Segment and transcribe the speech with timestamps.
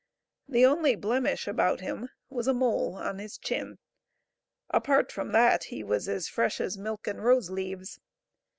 [0.47, 3.77] The only blemish about him was a mole on his chin;
[4.71, 7.99] apart from that he was as fresh as milk and rose leaves.